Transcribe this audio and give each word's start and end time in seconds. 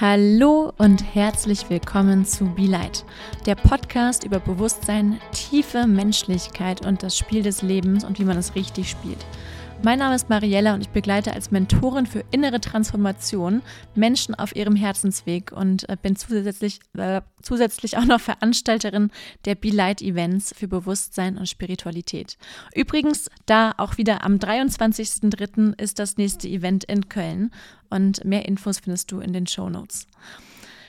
Hallo 0.00 0.72
und 0.78 1.02
herzlich 1.16 1.68
willkommen 1.70 2.24
zu 2.24 2.44
Be 2.54 2.66
Light, 2.66 3.04
der 3.46 3.56
Podcast 3.56 4.22
über 4.22 4.38
Bewusstsein, 4.38 5.18
tiefe 5.32 5.88
Menschlichkeit 5.88 6.86
und 6.86 7.02
das 7.02 7.18
Spiel 7.18 7.42
des 7.42 7.62
Lebens 7.62 8.04
und 8.04 8.20
wie 8.20 8.24
man 8.24 8.36
es 8.36 8.54
richtig 8.54 8.90
spielt. 8.90 9.26
Mein 9.82 10.00
Name 10.00 10.16
ist 10.16 10.28
Mariella 10.28 10.74
und 10.74 10.80
ich 10.80 10.88
begleite 10.88 11.32
als 11.32 11.52
Mentorin 11.52 12.04
für 12.06 12.24
innere 12.32 12.60
Transformation 12.60 13.62
Menschen 13.94 14.34
auf 14.34 14.54
ihrem 14.56 14.74
Herzensweg 14.74 15.52
und 15.52 15.88
äh, 15.88 15.96
bin 16.00 16.16
zusätzlich, 16.16 16.80
äh, 16.96 17.20
zusätzlich 17.42 17.96
auch 17.96 18.04
noch 18.04 18.20
Veranstalterin 18.20 19.10
der 19.44 19.54
Be 19.54 19.70
Light 19.70 20.02
Events 20.02 20.52
für 20.56 20.66
Bewusstsein 20.66 21.38
und 21.38 21.48
Spiritualität. 21.48 22.38
Übrigens, 22.74 23.30
da 23.46 23.72
auch 23.78 23.98
wieder 23.98 24.24
am 24.24 24.36
23.03. 24.36 25.80
ist 25.80 26.00
das 26.00 26.16
nächste 26.16 26.48
Event 26.48 26.82
in 26.82 27.08
Köln 27.08 27.52
und 27.90 28.24
mehr 28.24 28.46
Infos 28.46 28.80
findest 28.80 29.12
du 29.12 29.20
in 29.20 29.32
den 29.32 29.46
Show 29.46 29.68
Notes. 29.68 30.06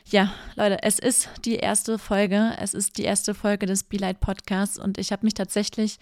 Ja, 0.06 0.34
Leute, 0.56 0.82
es 0.84 0.98
ist 0.98 1.30
die 1.46 1.56
erste 1.56 2.00
Folge. 2.00 2.54
Es 2.60 2.74
ist 2.74 2.98
die 2.98 3.04
erste 3.04 3.36
Folge 3.36 3.66
des 3.66 3.84
Be 3.84 3.98
Light 3.98 4.20
Podcasts 4.20 4.80
und 4.80 4.98
ich 4.98 5.12
habe 5.12 5.26
mich 5.26 5.36
tatsächlich 5.36 6.00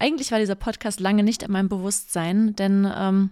eigentlich 0.00 0.32
war 0.32 0.38
dieser 0.38 0.54
Podcast 0.54 0.98
lange 0.98 1.22
nicht 1.22 1.42
in 1.42 1.52
meinem 1.52 1.68
Bewusstsein, 1.68 2.56
denn 2.56 2.90
ähm, 2.96 3.30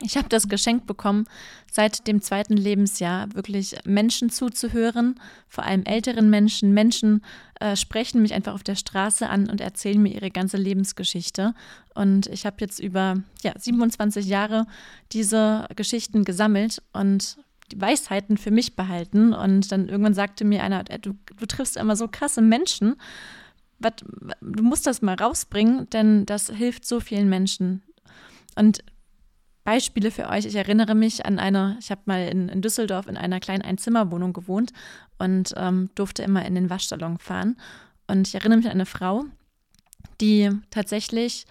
ich 0.00 0.16
habe 0.16 0.28
das 0.28 0.48
Geschenk 0.48 0.86
bekommen, 0.86 1.26
seit 1.70 2.06
dem 2.08 2.20
zweiten 2.20 2.56
Lebensjahr 2.56 3.32
wirklich 3.34 3.76
Menschen 3.84 4.28
zuzuhören, 4.28 5.20
vor 5.48 5.64
allem 5.64 5.84
älteren 5.84 6.30
Menschen. 6.30 6.72
Menschen 6.72 7.24
äh, 7.60 7.76
sprechen 7.76 8.20
mich 8.20 8.34
einfach 8.34 8.54
auf 8.54 8.64
der 8.64 8.74
Straße 8.74 9.28
an 9.28 9.48
und 9.48 9.60
erzählen 9.60 10.02
mir 10.02 10.12
ihre 10.12 10.30
ganze 10.30 10.56
Lebensgeschichte. 10.56 11.54
Und 11.94 12.26
ich 12.26 12.44
habe 12.44 12.56
jetzt 12.60 12.80
über 12.80 13.14
ja, 13.42 13.52
27 13.56 14.26
Jahre 14.26 14.66
diese 15.12 15.68
Geschichten 15.76 16.24
gesammelt 16.24 16.82
und 16.92 17.38
die 17.70 17.80
Weisheiten 17.80 18.36
für 18.36 18.50
mich 18.50 18.74
behalten. 18.76 19.32
Und 19.32 19.70
dann 19.70 19.88
irgendwann 19.88 20.14
sagte 20.14 20.44
mir 20.44 20.64
einer, 20.64 20.90
äh, 20.90 20.98
du, 20.98 21.14
du 21.36 21.46
triffst 21.46 21.76
immer 21.76 21.94
so 21.94 22.08
krasse 22.08 22.42
Menschen 22.42 22.96
du 24.40 24.62
musst 24.62 24.86
das 24.86 25.02
mal 25.02 25.14
rausbringen, 25.14 25.90
denn 25.90 26.24
das 26.24 26.48
hilft 26.48 26.86
so 26.86 27.00
vielen 27.00 27.28
Menschen. 27.28 27.82
Und 28.54 28.82
Beispiele 29.64 30.10
für 30.10 30.28
euch. 30.28 30.44
Ich 30.44 30.54
erinnere 30.54 30.94
mich 30.94 31.24
an 31.24 31.38
eine, 31.38 31.76
ich 31.80 31.90
habe 31.90 32.02
mal 32.04 32.28
in, 32.28 32.48
in, 32.48 32.60
Düsseldorf 32.60 33.06
in 33.06 33.16
einer 33.16 33.40
kleinen 33.40 33.62
Einzimmerwohnung 33.62 34.34
gewohnt 34.34 34.72
und 35.18 35.54
ähm, 35.56 35.90
durfte 35.94 36.22
immer 36.22 36.44
in 36.44 36.54
den 36.54 36.70
Waschsalon 36.70 37.18
fahren. 37.18 37.56
Und 38.06 38.28
ich 38.28 38.34
erinnere 38.34 38.58
mich 38.58 38.66
an 38.66 38.72
eine 38.72 38.86
Frau, 38.86 39.24
die 40.20 40.50
tatsächlich 40.70 41.46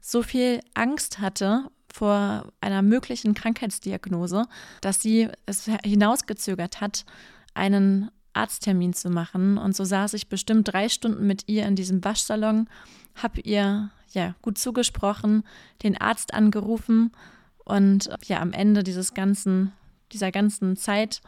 so 0.00 0.22
viel 0.22 0.60
Angst 0.74 1.20
hatte 1.20 1.70
vor 1.90 2.52
einer 2.60 2.82
möglichen 2.82 3.32
Krankheitsdiagnose, 3.32 4.44
dass 4.82 5.00
sie 5.00 5.28
es 5.46 5.70
hinausgezögert 5.84 6.82
hat, 6.82 7.06
einen 7.54 8.10
Arzttermin 8.34 8.92
zu 8.92 9.08
machen. 9.08 9.56
Und 9.56 9.74
so 9.74 9.84
saß 9.84 10.12
ich 10.14 10.28
bestimmt 10.28 10.70
drei 10.70 10.90
Stunden 10.90 11.26
mit 11.26 11.48
ihr 11.48 11.64
in 11.66 11.76
diesem 11.76 12.04
Waschsalon, 12.04 12.68
habe 13.14 13.40
ihr 13.40 13.90
ja 14.10 14.34
gut 14.42 14.58
zugesprochen, 14.58 15.44
den 15.82 15.96
Arzt 15.98 16.34
angerufen 16.34 17.12
und 17.64 18.10
ja 18.24 18.40
am 18.40 18.52
Ende 18.52 18.82
dieses 18.82 19.14
ganzen 19.14 19.72
dieser 20.12 20.30
ganzen 20.30 20.76
Zeit 20.76 21.20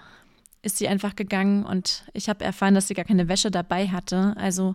ist 0.63 0.79
sie 0.79 0.89
einfach 0.89 1.17
gegangen 1.17 1.65
und 1.65 2.05
ich 2.13 2.29
habe 2.29 2.45
erfahren, 2.45 2.75
dass 2.75 2.89
sie 2.89 2.95
gar 2.95 3.05
keine 3.05 3.29
Wäsche 3.29 3.51
dabei 3.51 3.89
hatte. 3.89 4.35
Also 4.37 4.75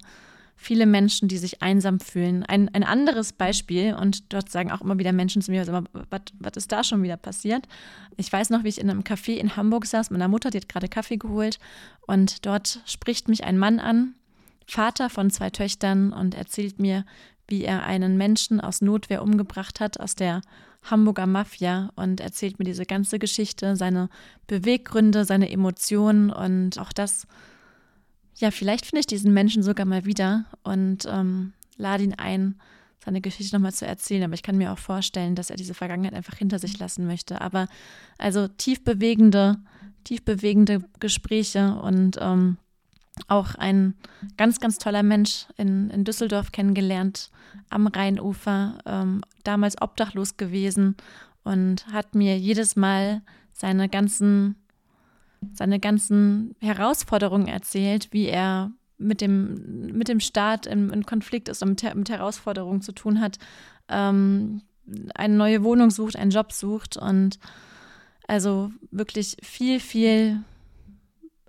viele 0.55 0.85
Menschen, 0.85 1.27
die 1.27 1.37
sich 1.37 1.61
einsam 1.61 1.99
fühlen. 1.99 2.43
Ein, 2.43 2.69
ein 2.73 2.83
anderes 2.83 3.33
Beispiel, 3.33 3.95
und 3.95 4.31
dort 4.31 4.49
sagen 4.49 4.71
auch 4.71 4.81
immer 4.81 4.99
wieder 4.99 5.11
Menschen 5.11 5.41
zu 5.41 5.51
mir, 5.51 5.65
was 5.67 6.55
ist 6.55 6.71
da 6.71 6.83
schon 6.83 7.03
wieder 7.03 7.17
passiert? 7.17 7.67
Ich 8.15 8.31
weiß 8.31 8.51
noch, 8.51 8.63
wie 8.63 8.69
ich 8.69 8.79
in 8.79 8.89
einem 8.89 9.01
Café 9.01 9.33
in 9.33 9.57
Hamburg 9.57 9.85
saß, 9.85 10.11
meiner 10.11 10.27
Mutter, 10.27 10.49
die 10.49 10.59
hat 10.59 10.69
gerade 10.69 10.87
Kaffee 10.87 11.17
geholt, 11.17 11.57
und 12.05 12.45
dort 12.45 12.81
spricht 12.85 13.27
mich 13.27 13.43
ein 13.43 13.57
Mann 13.57 13.79
an, 13.79 14.13
Vater 14.67 15.09
von 15.09 15.31
zwei 15.31 15.49
Töchtern, 15.49 16.13
und 16.13 16.35
erzählt 16.35 16.79
mir, 16.79 17.05
wie 17.47 17.63
er 17.63 17.83
einen 17.83 18.15
Menschen 18.15 18.61
aus 18.61 18.81
Notwehr 18.81 19.23
umgebracht 19.23 19.79
hat, 19.79 19.99
aus 19.99 20.15
der 20.15 20.41
Hamburger 20.83 21.27
Mafia, 21.27 21.91
und 21.95 22.19
erzählt 22.19 22.59
mir 22.59 22.65
diese 22.65 22.85
ganze 22.85 23.19
Geschichte, 23.19 23.75
seine 23.75 24.09
Beweggründe, 24.47 25.25
seine 25.25 25.51
Emotionen 25.51 26.31
und 26.31 26.79
auch 26.79 26.91
das, 26.91 27.27
ja, 28.35 28.51
vielleicht 28.51 28.85
finde 28.85 29.01
ich 29.01 29.07
diesen 29.07 29.33
Menschen 29.33 29.63
sogar 29.63 29.85
mal 29.85 30.05
wieder 30.05 30.45
und 30.63 31.05
ähm, 31.07 31.53
lade 31.77 32.03
ihn 32.03 32.15
ein, 32.15 32.55
seine 33.03 33.21
Geschichte 33.21 33.55
nochmal 33.55 33.73
zu 33.73 33.85
erzählen. 33.85 34.23
Aber 34.23 34.33
ich 34.33 34.43
kann 34.43 34.57
mir 34.57 34.71
auch 34.71 34.77
vorstellen, 34.77 35.35
dass 35.35 35.49
er 35.49 35.55
diese 35.55 35.73
Vergangenheit 35.73 36.13
einfach 36.13 36.37
hinter 36.37 36.59
sich 36.59 36.79
lassen 36.79 37.05
möchte. 37.05 37.41
Aber 37.41 37.67
also 38.17 38.47
tief 38.47 38.83
bewegende, 38.83 39.57
tief 40.03 40.23
bewegende 40.23 40.83
Gespräche 40.99 41.75
und 41.75 42.17
ähm, 42.19 42.57
auch 43.27 43.55
ein 43.55 43.95
ganz, 44.37 44.59
ganz 44.59 44.77
toller 44.77 45.03
Mensch 45.03 45.45
in, 45.57 45.89
in 45.89 46.03
Düsseldorf 46.03 46.51
kennengelernt, 46.51 47.29
am 47.69 47.87
Rheinufer, 47.87 48.77
ähm, 48.85 49.21
damals 49.43 49.81
obdachlos 49.81 50.37
gewesen 50.37 50.95
und 51.43 51.87
hat 51.91 52.15
mir 52.15 52.37
jedes 52.37 52.75
Mal 52.75 53.21
seine 53.53 53.89
ganzen 53.89 54.55
seine 55.53 55.79
ganzen 55.79 56.55
Herausforderungen 56.59 57.47
erzählt, 57.47 58.09
wie 58.11 58.27
er 58.27 58.71
mit 58.97 59.21
dem, 59.21 59.87
mit 59.87 60.07
dem 60.07 60.19
Staat 60.19 60.67
im, 60.67 60.91
in 60.91 61.05
Konflikt 61.05 61.49
ist 61.49 61.63
und 61.63 61.69
mit, 61.83 61.95
mit 61.95 62.09
Herausforderungen 62.09 62.81
zu 62.81 62.91
tun 62.91 63.19
hat, 63.19 63.39
ähm, 63.89 64.61
eine 65.15 65.35
neue 65.35 65.63
Wohnung 65.63 65.89
sucht, 65.89 66.15
einen 66.15 66.31
Job 66.31 66.51
sucht 66.51 66.97
und 66.97 67.39
also 68.27 68.71
wirklich 68.91 69.37
viel, 69.41 69.79
viel 69.79 70.43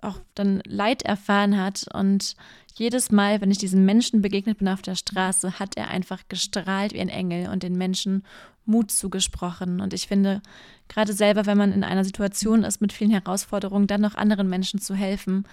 auch 0.03 0.19
dann 0.35 0.61
Leid 0.65 1.03
erfahren 1.03 1.57
hat 1.59 1.85
und 1.93 2.35
jedes 2.75 3.11
Mal, 3.11 3.39
wenn 3.41 3.51
ich 3.51 3.59
diesem 3.59 3.85
Menschen 3.85 4.21
begegnet 4.21 4.57
bin 4.57 4.67
auf 4.67 4.81
der 4.81 4.95
Straße, 4.95 5.59
hat 5.59 5.77
er 5.77 5.89
einfach 5.89 6.23
gestrahlt 6.27 6.93
wie 6.93 7.01
ein 7.01 7.09
Engel 7.09 7.49
und 7.49 7.63
den 7.63 7.77
Menschen 7.77 8.23
Mut 8.65 8.91
zugesprochen. 8.91 9.81
Und 9.81 9.93
ich 9.93 10.07
finde, 10.07 10.41
gerade 10.87 11.13
selber, 11.13 11.45
wenn 11.45 11.57
man 11.57 11.71
in 11.71 11.83
einer 11.83 12.03
Situation 12.03 12.63
ist 12.63 12.81
mit 12.81 12.93
vielen 12.93 13.11
Herausforderungen, 13.11 13.87
dann 13.87 14.01
noch 14.01 14.15
anderen 14.15 14.49
Menschen 14.49 14.79
zu 14.79 14.95
helfen, 14.95 15.45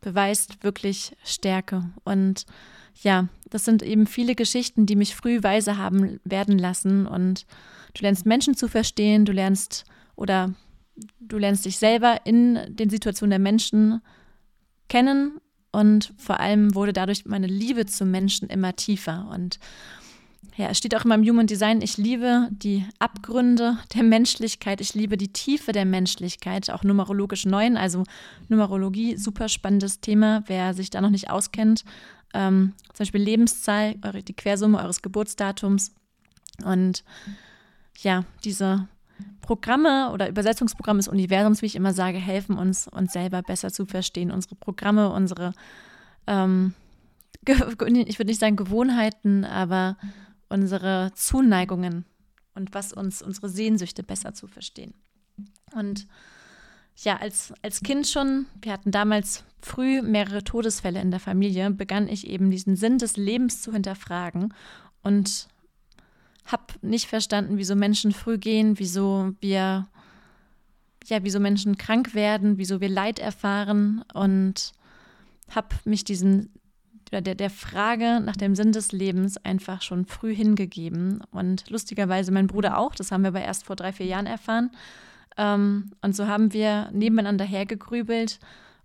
beweist 0.00 0.62
wirklich 0.62 1.16
Stärke. 1.24 1.84
Und 2.04 2.44
ja, 3.02 3.28
das 3.50 3.64
sind 3.64 3.82
eben 3.82 4.06
viele 4.06 4.34
Geschichten, 4.34 4.86
die 4.86 4.96
mich 4.96 5.14
früh 5.14 5.42
weise 5.42 5.78
haben 5.78 6.20
werden 6.24 6.58
lassen. 6.58 7.06
Und 7.06 7.46
du 7.94 8.02
lernst 8.02 8.26
Menschen 8.26 8.54
zu 8.56 8.68
verstehen, 8.68 9.24
du 9.24 9.32
lernst 9.32 9.84
oder 10.16 10.54
du 11.20 11.38
lernst 11.38 11.64
dich 11.64 11.78
selber 11.78 12.20
in 12.24 12.58
den 12.68 12.90
Situationen 12.90 13.30
der 13.30 13.38
Menschen 13.38 14.00
kennen 14.88 15.40
und 15.72 16.14
vor 16.16 16.40
allem 16.40 16.74
wurde 16.74 16.92
dadurch 16.92 17.26
meine 17.26 17.46
Liebe 17.46 17.86
zu 17.86 18.06
Menschen 18.06 18.48
immer 18.48 18.76
tiefer. 18.76 19.28
Und 19.30 19.58
ja, 20.56 20.68
es 20.70 20.78
steht 20.78 20.96
auch 20.96 21.04
in 21.04 21.10
meinem 21.10 21.28
Human 21.28 21.46
Design, 21.46 21.82
ich 21.82 21.98
liebe 21.98 22.48
die 22.50 22.86
Abgründe 22.98 23.76
der 23.94 24.02
Menschlichkeit, 24.02 24.80
ich 24.80 24.94
liebe 24.94 25.18
die 25.18 25.32
Tiefe 25.32 25.72
der 25.72 25.84
Menschlichkeit, 25.84 26.70
auch 26.70 26.82
numerologisch 26.82 27.44
neun, 27.44 27.76
also 27.76 28.04
Numerologie, 28.48 29.16
super 29.18 29.48
spannendes 29.48 30.00
Thema, 30.00 30.44
wer 30.46 30.72
sich 30.72 30.88
da 30.88 31.02
noch 31.02 31.10
nicht 31.10 31.28
auskennt. 31.28 31.84
Ähm, 32.32 32.72
zum 32.94 33.04
Beispiel 33.04 33.22
Lebenszahl, 33.22 33.96
die 33.96 34.34
Quersumme 34.34 34.78
eures 34.78 35.02
Geburtsdatums. 35.02 35.92
Und 36.64 37.04
ja, 37.98 38.24
diese 38.44 38.88
Programme 39.46 40.10
oder 40.12 40.28
Übersetzungsprogramme 40.28 40.98
des 40.98 41.08
Universums, 41.08 41.62
wie 41.62 41.66
ich 41.66 41.76
immer 41.76 41.92
sage, 41.92 42.18
helfen 42.18 42.58
uns, 42.58 42.88
uns 42.88 43.12
selber 43.12 43.42
besser 43.42 43.72
zu 43.72 43.86
verstehen. 43.86 44.32
Unsere 44.32 44.56
Programme, 44.56 45.10
unsere, 45.10 45.52
ähm, 46.26 46.74
ich 47.46 48.18
würde 48.18 48.26
nicht 48.26 48.40
sagen 48.40 48.56
Gewohnheiten, 48.56 49.44
aber 49.44 49.96
unsere 50.48 51.12
Zuneigungen 51.14 52.04
und 52.54 52.74
was 52.74 52.92
uns, 52.92 53.22
unsere 53.22 53.48
Sehnsüchte 53.48 54.02
besser 54.02 54.34
zu 54.34 54.48
verstehen. 54.48 54.94
Und 55.72 56.08
ja, 56.96 57.16
als, 57.18 57.54
als 57.62 57.82
Kind 57.82 58.08
schon, 58.08 58.46
wir 58.60 58.72
hatten 58.72 58.90
damals 58.90 59.44
früh 59.60 60.02
mehrere 60.02 60.42
Todesfälle 60.42 61.00
in 61.00 61.12
der 61.12 61.20
Familie, 61.20 61.70
begann 61.70 62.08
ich 62.08 62.26
eben 62.26 62.50
diesen 62.50 62.74
Sinn 62.74 62.98
des 62.98 63.16
Lebens 63.16 63.62
zu 63.62 63.72
hinterfragen 63.72 64.52
und 65.02 65.46
habe 66.46 66.64
nicht 66.82 67.08
verstanden, 67.08 67.58
wieso 67.58 67.74
Menschen 67.74 68.12
früh 68.12 68.38
gehen, 68.38 68.78
wieso 68.78 69.32
wir, 69.40 69.88
ja, 71.06 71.18
wieso 71.22 71.40
Menschen 71.40 71.76
krank 71.76 72.14
werden, 72.14 72.58
wieso 72.58 72.80
wir 72.80 72.88
Leid 72.88 73.18
erfahren 73.18 74.04
und 74.14 74.72
habe 75.50 75.68
mich 75.84 76.04
diesen 76.04 76.50
der, 77.12 77.34
der 77.34 77.50
Frage 77.50 78.20
nach 78.20 78.36
dem 78.36 78.54
Sinn 78.54 78.72
des 78.72 78.92
Lebens 78.92 79.36
einfach 79.38 79.82
schon 79.82 80.06
früh 80.06 80.34
hingegeben. 80.34 81.22
Und 81.30 81.68
lustigerweise 81.70 82.32
mein 82.32 82.46
Bruder 82.46 82.78
auch, 82.78 82.94
das 82.94 83.12
haben 83.12 83.22
wir 83.22 83.28
aber 83.28 83.42
erst 83.42 83.64
vor 83.64 83.76
drei, 83.76 83.92
vier 83.92 84.06
Jahren 84.06 84.26
erfahren. 84.26 84.70
Ähm, 85.36 85.92
und 86.02 86.16
so 86.16 86.26
haben 86.26 86.52
wir 86.52 86.90
nebeneinander 86.92 87.44
hergegrübelt 87.44 88.40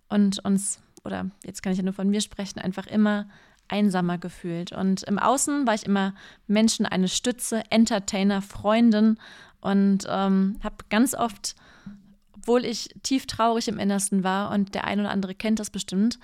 und 0.08 0.44
uns, 0.44 0.80
oder 1.04 1.30
jetzt 1.44 1.62
kann 1.62 1.72
ich 1.72 1.78
ja 1.78 1.84
nur 1.84 1.94
von 1.94 2.10
mir 2.10 2.20
sprechen, 2.20 2.60
einfach 2.60 2.86
immer 2.86 3.28
einsamer 3.72 4.18
gefühlt. 4.18 4.70
Und 4.70 5.02
im 5.04 5.18
Außen 5.18 5.66
war 5.66 5.74
ich 5.74 5.86
immer 5.86 6.14
Menschen 6.46 6.86
eine 6.86 7.08
Stütze, 7.08 7.62
Entertainer, 7.70 8.42
Freundin 8.42 9.18
und 9.60 10.06
ähm, 10.08 10.58
habe 10.62 10.76
ganz 10.90 11.14
oft, 11.14 11.56
obwohl 12.34 12.64
ich 12.64 12.94
tief 13.02 13.26
traurig 13.26 13.68
im 13.68 13.78
Innersten 13.78 14.22
war 14.22 14.52
und 14.52 14.74
der 14.74 14.84
ein 14.84 15.00
oder 15.00 15.10
andere 15.10 15.34
kennt 15.34 15.58
das 15.58 15.70
bestimmt, 15.70 16.18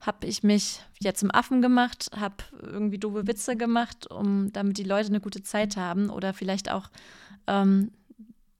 habe 0.00 0.26
ich 0.26 0.42
mich 0.42 0.80
ja 1.00 1.14
zum 1.14 1.30
Affen 1.30 1.62
gemacht, 1.62 2.10
habe 2.16 2.36
irgendwie 2.62 2.98
doofe 2.98 3.26
Witze 3.26 3.56
gemacht, 3.56 4.10
um 4.10 4.52
damit 4.52 4.78
die 4.78 4.84
Leute 4.84 5.08
eine 5.08 5.20
gute 5.20 5.42
Zeit 5.42 5.76
haben 5.76 6.10
oder 6.10 6.34
vielleicht 6.34 6.70
auch 6.70 6.90
ähm, 7.46 7.90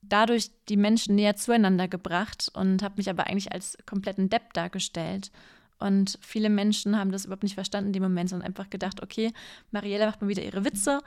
dadurch 0.01 0.51
die 0.67 0.77
Menschen 0.77 1.15
näher 1.15 1.35
zueinander 1.35 1.87
gebracht 1.87 2.51
und 2.53 2.83
habe 2.83 2.95
mich 2.97 3.09
aber 3.09 3.27
eigentlich 3.27 3.51
als 3.51 3.77
kompletten 3.85 4.29
Depp 4.29 4.53
dargestellt. 4.53 5.31
Und 5.79 6.19
viele 6.21 6.49
Menschen 6.49 6.97
haben 6.97 7.11
das 7.11 7.25
überhaupt 7.25 7.43
nicht 7.43 7.55
verstanden 7.55 7.87
in 7.87 7.93
dem 7.93 8.03
Moment, 8.03 8.29
sondern 8.29 8.47
einfach 8.47 8.69
gedacht, 8.69 9.01
okay, 9.01 9.31
Mariella 9.71 10.05
macht 10.07 10.21
mal 10.21 10.27
wieder 10.27 10.43
ihre 10.43 10.65
Witze, 10.65 10.99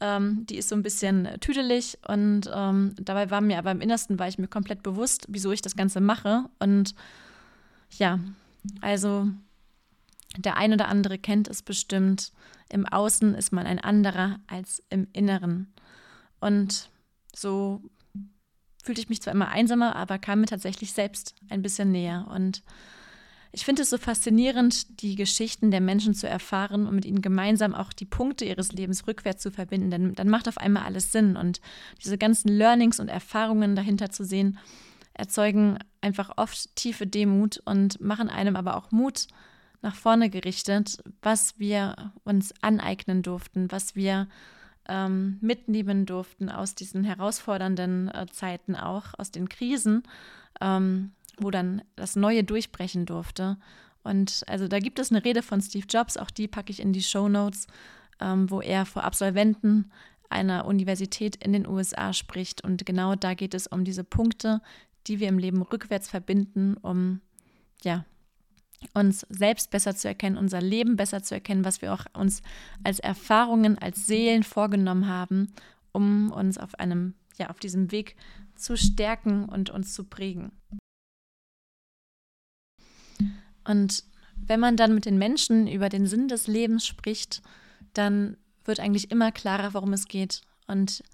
ähm, 0.00 0.46
die 0.46 0.56
ist 0.56 0.68
so 0.68 0.76
ein 0.76 0.82
bisschen 0.82 1.28
tüdelig 1.40 1.98
und 2.06 2.42
ähm, 2.52 2.94
dabei 3.00 3.30
war 3.30 3.40
mir 3.40 3.58
aber 3.58 3.72
im 3.72 3.80
Innersten 3.80 4.18
war 4.18 4.28
ich 4.28 4.38
mir 4.38 4.46
komplett 4.46 4.82
bewusst, 4.82 5.26
wieso 5.28 5.50
ich 5.50 5.62
das 5.62 5.76
Ganze 5.76 6.00
mache. 6.00 6.44
Und 6.60 6.94
ja, 7.98 8.20
also 8.80 9.28
der 10.36 10.56
ein 10.56 10.72
oder 10.72 10.88
andere 10.88 11.18
kennt 11.18 11.48
es 11.48 11.62
bestimmt. 11.62 12.32
Im 12.68 12.86
Außen 12.86 13.34
ist 13.34 13.52
man 13.52 13.66
ein 13.66 13.78
anderer 13.78 14.38
als 14.46 14.82
im 14.90 15.08
Inneren. 15.12 15.72
Und 16.38 16.90
so 17.34 17.82
fühlte 18.84 19.00
ich 19.00 19.08
mich 19.08 19.22
zwar 19.22 19.34
immer 19.34 19.48
einsamer, 19.48 19.96
aber 19.96 20.18
kam 20.18 20.40
mir 20.40 20.46
tatsächlich 20.46 20.92
selbst 20.92 21.34
ein 21.48 21.62
bisschen 21.62 21.90
näher. 21.90 22.28
Und 22.30 22.62
ich 23.50 23.64
finde 23.64 23.82
es 23.82 23.90
so 23.90 23.98
faszinierend, 23.98 25.00
die 25.02 25.14
Geschichten 25.14 25.70
der 25.70 25.80
Menschen 25.80 26.14
zu 26.14 26.28
erfahren 26.28 26.86
und 26.86 26.94
mit 26.94 27.04
ihnen 27.04 27.22
gemeinsam 27.22 27.74
auch 27.74 27.92
die 27.92 28.04
Punkte 28.04 28.44
ihres 28.44 28.72
Lebens 28.72 29.06
rückwärts 29.06 29.42
zu 29.42 29.50
verbinden. 29.50 29.90
Denn 29.90 30.14
dann 30.14 30.28
macht 30.28 30.48
auf 30.48 30.58
einmal 30.58 30.84
alles 30.84 31.12
Sinn. 31.12 31.36
Und 31.36 31.60
diese 32.04 32.18
ganzen 32.18 32.48
Learnings 32.48 33.00
und 33.00 33.08
Erfahrungen 33.08 33.74
dahinter 33.74 34.10
zu 34.10 34.24
sehen, 34.24 34.58
erzeugen 35.14 35.78
einfach 36.00 36.32
oft 36.36 36.76
tiefe 36.76 37.06
Demut 37.06 37.60
und 37.64 38.00
machen 38.00 38.28
einem 38.28 38.54
aber 38.54 38.76
auch 38.76 38.90
Mut 38.90 39.26
nach 39.80 39.94
vorne 39.94 40.28
gerichtet, 40.28 40.98
was 41.22 41.58
wir 41.58 42.12
uns 42.24 42.52
aneignen 42.62 43.22
durften, 43.22 43.70
was 43.70 43.94
wir 43.94 44.28
ähm, 44.88 45.38
mitnehmen 45.40 46.06
durften 46.06 46.48
aus 46.48 46.74
diesen 46.74 47.04
herausfordernden 47.04 48.08
äh, 48.08 48.26
Zeiten 48.30 48.74
auch, 48.74 49.14
aus 49.18 49.30
den 49.30 49.48
Krisen. 49.48 50.02
Ähm, 50.60 51.12
wo 51.38 51.50
dann 51.50 51.82
das 51.96 52.16
Neue 52.16 52.44
durchbrechen 52.44 53.06
durfte. 53.06 53.56
Und 54.02 54.44
also 54.46 54.68
da 54.68 54.78
gibt 54.78 54.98
es 54.98 55.10
eine 55.10 55.24
Rede 55.24 55.42
von 55.42 55.60
Steve 55.60 55.86
Jobs, 55.88 56.16
auch 56.16 56.30
die 56.30 56.48
packe 56.48 56.70
ich 56.70 56.80
in 56.80 56.92
die 56.92 57.02
Show 57.02 57.28
Notes, 57.28 57.66
ähm, 58.20 58.50
wo 58.50 58.60
er 58.60 58.86
vor 58.86 59.04
Absolventen 59.04 59.90
einer 60.30 60.66
Universität 60.66 61.36
in 61.36 61.52
den 61.52 61.66
USA 61.66 62.12
spricht. 62.12 62.62
Und 62.64 62.86
genau 62.86 63.14
da 63.14 63.34
geht 63.34 63.54
es 63.54 63.66
um 63.66 63.84
diese 63.84 64.04
Punkte, 64.04 64.60
die 65.06 65.20
wir 65.20 65.28
im 65.28 65.38
Leben 65.38 65.62
rückwärts 65.62 66.08
verbinden, 66.08 66.76
um 66.76 67.20
ja, 67.82 68.04
uns 68.94 69.26
selbst 69.28 69.70
besser 69.70 69.96
zu 69.96 70.08
erkennen, 70.08 70.36
unser 70.36 70.60
Leben 70.60 70.96
besser 70.96 71.22
zu 71.22 71.34
erkennen, 71.34 71.64
was 71.64 71.82
wir 71.82 71.92
auch 71.92 72.04
uns 72.14 72.42
als 72.84 72.98
Erfahrungen, 73.00 73.78
als 73.78 74.06
Seelen 74.06 74.42
vorgenommen 74.42 75.08
haben, 75.08 75.52
um 75.92 76.30
uns 76.30 76.58
auf 76.58 76.74
einem, 76.76 77.14
ja, 77.38 77.50
auf 77.50 77.58
diesem 77.58 77.90
Weg 77.90 78.16
zu 78.54 78.76
stärken 78.76 79.46
und 79.46 79.70
uns 79.70 79.94
zu 79.94 80.04
prägen. 80.04 80.52
Und 83.68 84.02
wenn 84.34 84.60
man 84.60 84.76
dann 84.76 84.94
mit 84.94 85.04
den 85.04 85.18
Menschen 85.18 85.68
über 85.68 85.90
den 85.90 86.06
Sinn 86.06 86.26
des 86.26 86.46
Lebens 86.46 86.86
spricht, 86.86 87.42
dann 87.92 88.38
wird 88.64 88.80
eigentlich 88.80 89.10
immer 89.10 89.30
klarer, 89.30 89.74
worum 89.74 89.92
es 89.92 90.08
geht. 90.08 90.40
Und 90.66 91.04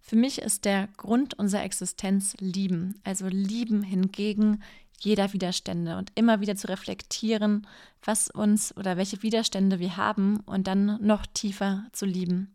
für 0.00 0.14
mich 0.14 0.40
ist 0.40 0.64
der 0.64 0.88
Grund 0.96 1.34
unserer 1.34 1.64
Existenz 1.64 2.36
lieben. 2.38 3.00
Also 3.02 3.26
lieben 3.26 3.82
hingegen 3.82 4.62
jeder 5.00 5.32
Widerstände 5.32 5.96
und 5.96 6.12
immer 6.14 6.40
wieder 6.40 6.54
zu 6.54 6.68
reflektieren, 6.68 7.66
was 8.04 8.30
uns 8.30 8.76
oder 8.76 8.96
welche 8.96 9.22
Widerstände 9.22 9.80
wir 9.80 9.96
haben 9.96 10.40
und 10.46 10.68
dann 10.68 11.04
noch 11.04 11.26
tiefer 11.26 11.86
zu 11.92 12.06
lieben. 12.06 12.54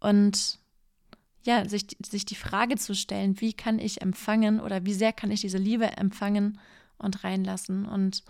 Und 0.00 0.60
ja, 1.42 1.68
sich, 1.68 1.86
sich 2.04 2.24
die 2.24 2.34
Frage 2.36 2.76
zu 2.76 2.94
stellen, 2.94 3.40
wie 3.40 3.52
kann 3.52 3.78
ich 3.78 4.00
empfangen 4.00 4.60
oder 4.60 4.86
wie 4.86 4.94
sehr 4.94 5.12
kann 5.12 5.30
ich 5.30 5.42
diese 5.42 5.58
Liebe 5.58 5.96
empfangen 5.96 6.58
und 6.98 7.24
reinlassen. 7.24 7.86
Und 7.86 8.22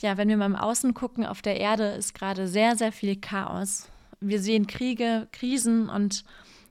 ja, 0.00 0.16
wenn 0.16 0.28
wir 0.28 0.36
mal 0.36 0.46
im 0.46 0.56
Außen 0.56 0.94
gucken, 0.94 1.26
auf 1.26 1.42
der 1.42 1.58
Erde 1.58 1.88
ist 1.92 2.14
gerade 2.14 2.48
sehr, 2.48 2.76
sehr 2.76 2.92
viel 2.92 3.16
Chaos. 3.16 3.88
Wir 4.20 4.40
sehen 4.40 4.66
Kriege, 4.66 5.28
Krisen 5.32 5.88
und 5.88 6.24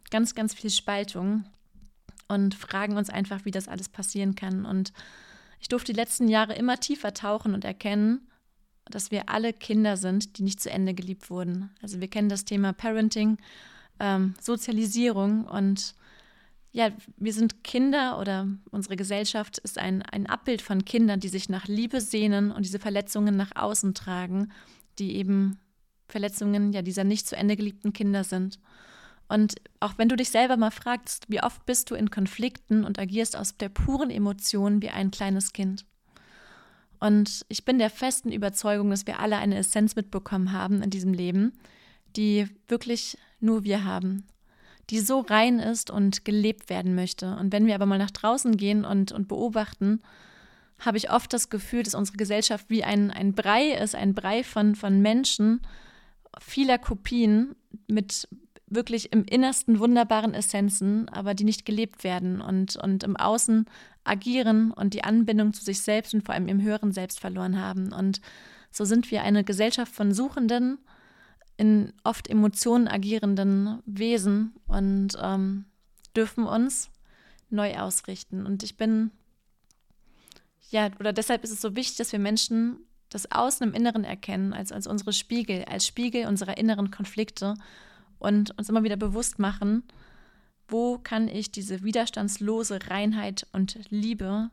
ganz, 0.10 0.36
ganz 0.36 0.54
viel 0.54 0.70
Spaltung 0.70 1.46
und 2.28 2.56
fragen 2.56 2.98
uns 2.98 3.10
einfach, 3.10 3.46
wie 3.46 3.52
das 3.52 3.68
alles 3.68 3.90
passieren 3.90 4.36
kann. 4.36 4.66
Und 4.66 4.94
ich 5.60 5.68
durfte 5.68 5.94
die 5.94 6.00
letzten 6.00 6.28
Jahre 6.28 6.54
immer 6.54 6.80
tiefer 6.80 7.14
tauchen 7.14 7.54
und 7.54 7.66
erkennen, 7.66 8.28
dass 8.86 9.12
wir 9.12 9.30
alle 9.30 9.54
Kinder 9.54 9.98
sind, 9.98 10.38
die 10.38 10.44
nicht 10.44 10.60
zu 10.60 10.70
Ende 10.70 10.94
geliebt 10.94 11.30
wurden. 11.30 11.70
Also 11.82 12.02
wir 12.02 12.08
kennen 12.08 12.30
das 12.30 12.46
Thema 12.46 12.74
Parenting, 12.74 13.38
ähm, 14.00 14.34
Sozialisierung 14.42 15.46
und 15.46 15.94
ja, 16.74 16.92
wir 17.18 17.34
sind 17.34 17.64
Kinder 17.64 18.18
oder 18.18 18.48
unsere 18.72 18.96
Gesellschaft 18.96 19.58
ist 19.58 19.78
ein, 19.78 20.02
ein 20.04 20.26
Abbild 20.28 20.62
von 20.62 20.86
Kindern, 20.86 21.20
die 21.20 21.28
sich 21.28 21.50
nach 21.50 21.68
Liebe 21.68 22.00
sehnen 22.00 22.52
und 22.52 22.66
diese 22.66 22.80
Verletzungen 22.80 23.36
nach 23.36 23.52
außen 23.56 23.94
tragen, 23.94 24.52
die 24.98 25.18
eben 25.18 25.60
Verletzungen 26.08 26.72
ja 26.72 26.82
dieser 26.82 27.04
nicht 27.04 27.28
zu 27.28 27.36
Ende 27.36 27.58
geliebten 27.58 27.92
Kinder 27.92 28.24
sind. 28.24 28.60
Und 29.28 29.56
auch 29.80 29.98
wenn 29.98 30.10
du 30.10 30.16
dich 30.16 30.30
selber 30.30 30.58
mal 30.58 30.72
fragst, 30.72 31.26
wie 31.30 31.44
oft 31.44 31.66
bist 31.66 31.90
du 31.90 31.96
in 31.96 32.10
Konflikten 32.10 32.84
und 32.86 33.00
agierst 33.00 33.38
aus 33.38 33.58
der 33.58 33.70
puren 33.70 34.10
Emotion 34.10 34.82
wie 34.82 34.90
ein 34.90 35.12
kleines 35.12 35.54
Kind. 35.54 35.86
Und 37.00 37.46
ich 37.50 37.66
bin 37.66 37.80
der 37.80 37.90
festen 37.90 38.32
Überzeugung, 38.32 38.90
dass 38.92 39.08
wir 39.08 39.20
alle 39.20 39.38
eine 39.38 39.58
Essenz 39.58 39.96
mitbekommen 39.96 40.52
haben 40.52 40.82
in 40.82 40.90
diesem 40.90 41.14
Leben, 41.14 41.54
die 42.16 42.48
wirklich 42.68 43.18
nur 43.40 43.64
wir 43.64 43.84
haben 43.84 44.26
die 44.90 45.00
so 45.00 45.20
rein 45.20 45.60
ist 45.60 45.90
und 45.90 46.26
gelebt 46.26 46.70
werden 46.70 46.96
möchte. 46.96 47.36
Und 47.38 47.54
wenn 47.54 47.66
wir 47.66 47.76
aber 47.76 47.86
mal 47.86 47.98
nach 47.98 48.12
draußen 48.12 48.58
gehen 48.58 48.86
und, 48.86 49.12
und 49.12 49.28
beobachten, 49.28 50.02
habe 50.80 50.98
ich 50.98 51.12
oft 51.12 51.32
das 51.32 51.50
Gefühl, 51.50 51.84
dass 51.84 51.96
unsere 51.96 52.18
Gesellschaft 52.18 52.66
wie 52.70 52.84
ein, 52.84 53.12
ein 53.12 53.34
Brei 53.34 53.72
ist, 53.72 53.96
ein 53.96 54.14
Brei 54.14 54.44
von, 54.44 54.76
von 54.76 55.02
Menschen, 55.02 55.62
vieler 56.40 56.78
Kopien 56.78 57.56
mit 57.88 58.28
wirklich 58.68 59.12
im 59.12 59.26
Innersten 59.26 59.80
wunderbaren 59.80 60.34
Essenzen, 60.34 61.10
aber 61.10 61.34
die 61.34 61.44
nicht 61.44 61.66
gelebt 61.66 62.04
werden 62.04 62.42
und, 62.42 62.78
und 62.78 63.04
im 63.04 63.18
Außen 63.18 63.66
agieren 64.04 64.72
und 64.72 64.94
die 64.94 65.04
Anbindung 65.04 65.54
zu 65.54 65.64
sich 65.64 65.82
selbst 65.82 66.14
und 66.14 66.26
vor 66.26 66.34
allem 66.34 66.48
im 66.48 66.62
höheren 66.62 66.92
Selbst 66.92 67.20
verloren 67.20 67.60
haben. 67.62 67.92
Und 67.92 68.22
so 68.72 68.86
sind 68.86 69.12
wir 69.12 69.22
eine 69.24 69.44
Gesellschaft 69.44 69.94
von 69.94 70.14
Suchenden, 70.14 70.80
in 71.62 71.94
oft 72.04 72.28
Emotionen 72.28 72.88
agierenden 72.88 73.84
Wesen 73.86 74.56
und 74.66 75.10
ähm, 75.22 75.66
dürfen 76.16 76.48
uns 76.48 76.90
neu 77.52 77.78
ausrichten. 77.78 78.48
Und 78.48 78.64
ich 78.64 78.78
bin, 78.78 79.12
ja, 80.72 80.90
oder 81.00 81.14
deshalb 81.14 81.44
ist 81.44 81.52
es 81.52 81.62
so 81.62 81.76
wichtig, 81.76 81.98
dass 81.98 82.14
wir 82.14 82.18
Menschen 82.18 82.80
das 83.10 83.32
Außen 83.32 83.68
im 83.68 83.76
Inneren 83.76 84.04
erkennen, 84.04 84.54
als, 84.54 84.72
als 84.72 84.88
unsere 84.88 85.14
Spiegel, 85.14 85.66
als 85.66 85.86
Spiegel 85.86 86.26
unserer 86.26 86.58
inneren 86.58 86.90
Konflikte 86.90 87.54
und 88.18 88.58
uns 88.58 88.68
immer 88.68 88.82
wieder 88.82 88.98
bewusst 88.98 89.38
machen, 89.38 89.84
wo 90.68 90.98
kann 90.98 91.28
ich 91.28 91.52
diese 91.52 91.84
widerstandslose 91.84 92.80
Reinheit 92.90 93.46
und 93.52 93.78
Liebe 93.92 94.50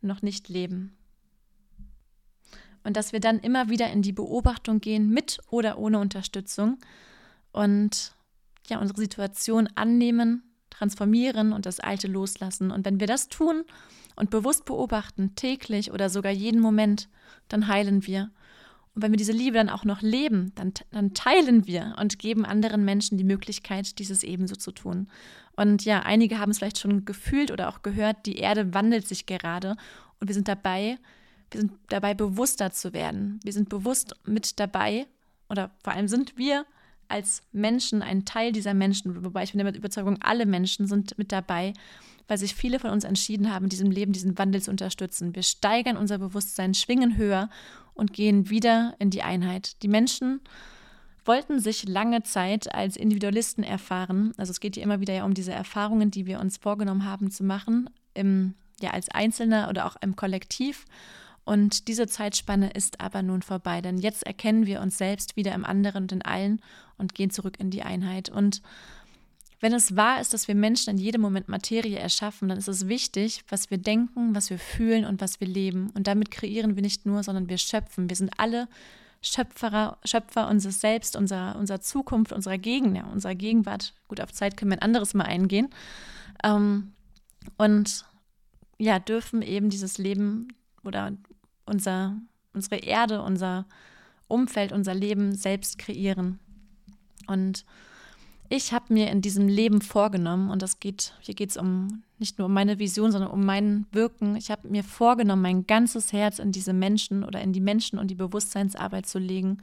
noch 0.00 0.22
nicht 0.22 0.48
leben 0.48 0.96
und 2.86 2.96
dass 2.96 3.12
wir 3.12 3.20
dann 3.20 3.40
immer 3.40 3.68
wieder 3.68 3.90
in 3.90 4.00
die 4.00 4.12
Beobachtung 4.12 4.80
gehen, 4.80 5.10
mit 5.10 5.40
oder 5.50 5.76
ohne 5.78 5.98
Unterstützung 5.98 6.78
und 7.50 8.14
ja, 8.68 8.78
unsere 8.78 9.00
Situation 9.00 9.68
annehmen, 9.74 10.44
transformieren 10.70 11.52
und 11.52 11.66
das 11.66 11.80
Alte 11.80 12.06
loslassen. 12.06 12.70
Und 12.70 12.86
wenn 12.86 13.00
wir 13.00 13.08
das 13.08 13.28
tun 13.28 13.64
und 14.14 14.30
bewusst 14.30 14.66
beobachten, 14.66 15.34
täglich 15.34 15.90
oder 15.90 16.08
sogar 16.08 16.30
jeden 16.30 16.60
Moment, 16.60 17.08
dann 17.48 17.66
heilen 17.66 18.06
wir. 18.06 18.30
Und 18.94 19.02
wenn 19.02 19.10
wir 19.10 19.18
diese 19.18 19.32
Liebe 19.32 19.56
dann 19.56 19.68
auch 19.68 19.84
noch 19.84 20.00
leben, 20.00 20.52
dann, 20.54 20.72
dann 20.92 21.12
teilen 21.12 21.66
wir 21.66 21.96
und 22.00 22.20
geben 22.20 22.46
anderen 22.46 22.84
Menschen 22.84 23.18
die 23.18 23.24
Möglichkeit, 23.24 23.98
dieses 23.98 24.22
ebenso 24.22 24.54
zu 24.54 24.70
tun. 24.70 25.08
Und 25.56 25.84
ja, 25.84 26.00
einige 26.00 26.38
haben 26.38 26.50
es 26.50 26.58
vielleicht 26.58 26.78
schon 26.78 27.04
gefühlt 27.04 27.50
oder 27.50 27.68
auch 27.68 27.82
gehört, 27.82 28.26
die 28.26 28.36
Erde 28.36 28.74
wandelt 28.74 29.08
sich 29.08 29.26
gerade 29.26 29.76
und 30.20 30.28
wir 30.28 30.34
sind 30.34 30.48
dabei, 30.48 30.98
wir 31.50 31.60
sind 31.60 31.72
dabei, 31.88 32.14
bewusster 32.14 32.72
zu 32.72 32.92
werden. 32.92 33.40
Wir 33.44 33.52
sind 33.52 33.68
bewusst 33.68 34.14
mit 34.24 34.58
dabei 34.58 35.06
oder 35.48 35.70
vor 35.82 35.92
allem 35.92 36.08
sind 36.08 36.36
wir 36.36 36.66
als 37.08 37.42
Menschen 37.52 38.02
ein 38.02 38.24
Teil 38.24 38.52
dieser 38.52 38.74
Menschen, 38.74 39.24
wobei 39.24 39.44
ich 39.44 39.52
bin 39.52 39.64
der 39.64 39.74
Überzeugung, 39.74 40.18
alle 40.22 40.44
Menschen 40.44 40.88
sind 40.88 41.16
mit 41.18 41.30
dabei, 41.30 41.72
weil 42.26 42.38
sich 42.38 42.54
viele 42.54 42.80
von 42.80 42.90
uns 42.90 43.04
entschieden 43.04 43.52
haben, 43.52 43.68
diesem 43.68 43.92
Leben 43.92 44.12
diesen 44.12 44.36
Wandel 44.38 44.60
zu 44.60 44.72
unterstützen. 44.72 45.34
Wir 45.36 45.44
steigern 45.44 45.96
unser 45.96 46.18
Bewusstsein, 46.18 46.74
schwingen 46.74 47.16
höher 47.16 47.48
und 47.94 48.12
gehen 48.12 48.50
wieder 48.50 48.94
in 48.98 49.10
die 49.10 49.22
Einheit. 49.22 49.80
Die 49.82 49.88
Menschen 49.88 50.40
wollten 51.24 51.60
sich 51.60 51.88
lange 51.88 52.24
Zeit 52.24 52.72
als 52.74 52.96
Individualisten 52.96 53.62
erfahren. 53.62 54.32
Also 54.36 54.50
es 54.50 54.60
geht 54.60 54.74
hier 54.74 54.82
immer 54.82 55.00
wieder 55.00 55.14
ja 55.14 55.24
um 55.24 55.34
diese 55.34 55.52
Erfahrungen, 55.52 56.10
die 56.10 56.26
wir 56.26 56.40
uns 56.40 56.56
vorgenommen 56.56 57.04
haben 57.04 57.30
zu 57.30 57.44
machen 57.44 57.88
im 58.14 58.54
ja 58.80 58.90
als 58.90 59.08
Einzelner 59.08 59.68
oder 59.68 59.86
auch 59.86 59.96
im 60.00 60.16
Kollektiv. 60.16 60.84
Und 61.46 61.86
diese 61.86 62.08
Zeitspanne 62.08 62.70
ist 62.70 63.00
aber 63.00 63.22
nun 63.22 63.40
vorbei, 63.40 63.80
denn 63.80 63.98
jetzt 63.98 64.26
erkennen 64.26 64.66
wir 64.66 64.80
uns 64.80 64.98
selbst 64.98 65.36
wieder 65.36 65.54
im 65.54 65.64
anderen 65.64 66.02
und 66.02 66.12
in 66.12 66.22
allen 66.22 66.60
und 66.98 67.14
gehen 67.14 67.30
zurück 67.30 67.54
in 67.60 67.70
die 67.70 67.84
Einheit. 67.84 68.28
Und 68.28 68.62
wenn 69.60 69.72
es 69.72 69.94
wahr 69.94 70.20
ist, 70.20 70.34
dass 70.34 70.48
wir 70.48 70.56
Menschen 70.56 70.90
in 70.90 70.98
jedem 70.98 71.20
Moment 71.20 71.48
Materie 71.48 72.00
erschaffen, 72.00 72.48
dann 72.48 72.58
ist 72.58 72.66
es 72.66 72.88
wichtig, 72.88 73.44
was 73.48 73.70
wir 73.70 73.78
denken, 73.78 74.34
was 74.34 74.50
wir 74.50 74.58
fühlen 74.58 75.04
und 75.04 75.20
was 75.20 75.40
wir 75.40 75.46
leben. 75.46 75.90
Und 75.94 76.08
damit 76.08 76.32
kreieren 76.32 76.74
wir 76.74 76.82
nicht 76.82 77.06
nur, 77.06 77.22
sondern 77.22 77.48
wir 77.48 77.58
schöpfen. 77.58 78.08
Wir 78.08 78.16
sind 78.16 78.32
alle 78.38 78.66
Schöpfer, 79.22 79.98
Schöpfer 80.04 80.48
unseres 80.48 80.80
Selbst, 80.80 81.14
unserer, 81.14 81.54
unserer 81.56 81.80
Zukunft, 81.80 82.32
unserer 82.32 82.58
Gegend, 82.58 82.96
ja, 82.96 83.04
unserer 83.04 83.36
Gegenwart. 83.36 83.94
Gut, 84.08 84.20
auf 84.20 84.32
Zeit 84.32 84.56
können 84.56 84.72
wir 84.72 84.78
ein 84.78 84.82
anderes 84.82 85.14
Mal 85.14 85.26
eingehen. 85.26 85.68
Ähm, 86.42 86.92
und 87.56 88.04
ja, 88.78 88.98
dürfen 88.98 89.42
eben 89.42 89.70
dieses 89.70 89.96
Leben 89.96 90.48
oder 90.82 91.12
unser, 91.66 92.16
unsere 92.54 92.76
Erde, 92.76 93.22
unser 93.22 93.66
Umfeld, 94.28 94.72
unser 94.72 94.94
Leben 94.94 95.34
selbst 95.34 95.78
kreieren. 95.78 96.38
Und 97.26 97.64
ich 98.48 98.72
habe 98.72 98.92
mir 98.92 99.10
in 99.10 99.22
diesem 99.22 99.48
Leben 99.48 99.80
vorgenommen, 99.80 100.50
und 100.50 100.62
das 100.62 100.78
geht, 100.78 101.12
hier 101.20 101.34
geht 101.34 101.50
es 101.50 101.56
um 101.56 102.02
nicht 102.18 102.38
nur 102.38 102.46
um 102.46 102.54
meine 102.54 102.78
Vision, 102.78 103.12
sondern 103.12 103.30
um 103.30 103.44
mein 103.44 103.86
Wirken. 103.92 104.36
Ich 104.36 104.50
habe 104.50 104.68
mir 104.68 104.84
vorgenommen, 104.84 105.42
mein 105.42 105.66
ganzes 105.66 106.12
Herz 106.12 106.38
in 106.38 106.52
diese 106.52 106.72
Menschen 106.72 107.24
oder 107.24 107.40
in 107.40 107.52
die 107.52 107.60
Menschen 107.60 107.98
und 107.98 108.08
die 108.08 108.14
Bewusstseinsarbeit 108.14 109.06
zu 109.06 109.18
legen 109.18 109.58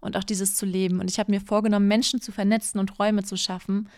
und 0.00 0.16
auch 0.16 0.24
dieses 0.24 0.54
zu 0.54 0.66
leben. 0.66 1.00
Und 1.00 1.10
ich 1.10 1.18
habe 1.18 1.32
mir 1.32 1.40
vorgenommen, 1.40 1.88
Menschen 1.88 2.20
zu 2.20 2.30
vernetzen 2.30 2.78
und 2.78 2.98
Räume 2.98 3.24
zu 3.24 3.36
schaffen, 3.36 3.88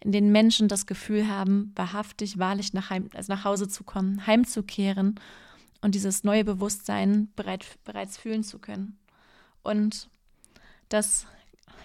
in 0.00 0.12
denen 0.12 0.32
Menschen 0.32 0.68
das 0.68 0.86
Gefühl 0.86 1.28
haben, 1.28 1.72
wahrhaftig, 1.76 2.38
wahrlich 2.38 2.74
nach, 2.74 2.90
heim, 2.90 3.08
also 3.14 3.32
nach 3.32 3.44
Hause 3.44 3.68
zu 3.68 3.84
kommen, 3.84 4.26
heimzukehren 4.26 5.14
und 5.84 5.94
dieses 5.94 6.24
neue 6.24 6.44
Bewusstsein 6.44 7.28
bereit, 7.36 7.66
bereits 7.84 8.16
fühlen 8.16 8.42
zu 8.42 8.58
können. 8.58 8.98
Und 9.62 10.08
das 10.88 11.26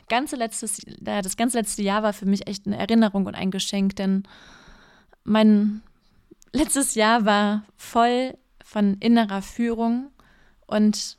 ganze 0.08 0.38
letztes, 0.38 0.82
das 1.01 1.36
ganze 1.36 1.58
letzte 1.58 1.84
Jahr 1.84 2.01
war 2.01 2.13
für 2.13 2.25
mich 2.25 2.48
echt 2.48 2.65
eine 2.65 2.77
Erinnerung 2.77 3.25
und 3.25 3.36
ein 3.36 3.51
Geschenk, 3.51 3.98
denn 3.98 4.24
mein 5.25 5.82
letztes 6.53 6.96
Jahr 6.96 7.25
war 7.25 7.65
voll 7.75 8.38
von 8.63 8.96
innerer 9.01 9.41
Führung 9.41 10.12
und 10.65 11.18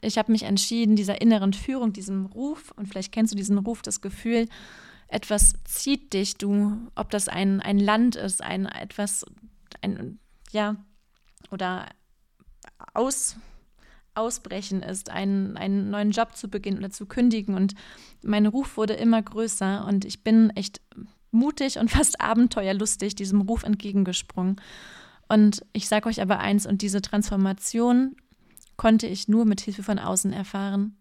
ich 0.00 0.18
habe 0.18 0.32
mich 0.32 0.42
entschieden, 0.42 0.96
dieser 0.96 1.20
inneren 1.20 1.52
Führung, 1.52 1.92
diesem 1.92 2.26
Ruf, 2.26 2.72
und 2.74 2.86
vielleicht 2.86 3.12
kennst 3.12 3.32
du 3.32 3.36
diesen 3.36 3.58
Ruf, 3.58 3.80
das 3.80 4.00
Gefühl, 4.00 4.48
etwas 5.06 5.54
zieht 5.64 6.12
dich, 6.14 6.36
du, 6.36 6.76
ob 6.96 7.10
das 7.10 7.28
ein, 7.28 7.60
ein 7.60 7.78
Land 7.78 8.16
ist, 8.16 8.42
ein 8.42 8.66
etwas, 8.66 9.24
ein, 9.82 10.18
ja, 10.50 10.76
oder 11.50 11.86
aus, 12.94 13.36
Ausbrechen 14.14 14.82
ist, 14.82 15.10
einen, 15.10 15.56
einen 15.56 15.90
neuen 15.90 16.10
Job 16.10 16.36
zu 16.36 16.48
beginnen 16.48 16.78
oder 16.78 16.90
zu 16.90 17.06
kündigen. 17.06 17.54
Und 17.54 17.74
mein 18.22 18.46
Ruf 18.46 18.76
wurde 18.76 18.94
immer 18.94 19.22
größer 19.22 19.86
und 19.86 20.04
ich 20.04 20.24
bin 20.24 20.50
echt 20.50 20.80
mutig 21.30 21.78
und 21.78 21.90
fast 21.90 22.20
abenteuerlustig 22.20 23.14
diesem 23.14 23.42
Ruf 23.42 23.62
entgegengesprungen. 23.62 24.60
Und 25.28 25.62
ich 25.72 25.88
sage 25.88 26.08
euch 26.08 26.20
aber 26.22 26.38
eins, 26.40 26.66
und 26.66 26.82
diese 26.82 27.02
Transformation 27.02 28.16
konnte 28.76 29.06
ich 29.06 29.28
nur 29.28 29.44
mit 29.44 29.60
Hilfe 29.60 29.82
von 29.82 29.98
außen 29.98 30.32
erfahren. 30.32 30.96